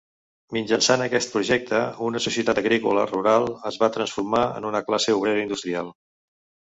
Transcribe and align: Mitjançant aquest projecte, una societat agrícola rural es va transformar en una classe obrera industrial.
Mitjançant 0.55 1.01
aquest 1.03 1.33
projecte, 1.33 1.81
una 2.07 2.21
societat 2.25 2.61
agrícola 2.61 3.03
rural 3.11 3.45
es 3.73 3.77
va 3.83 3.91
transformar 3.99 4.41
en 4.63 4.67
una 4.71 4.81
classe 4.89 5.15
obrera 5.19 5.45
industrial. 5.45 5.93